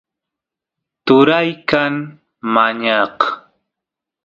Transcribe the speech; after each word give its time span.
turay 1.05 1.49
kan 1.69 1.93
mañaq 2.53 3.15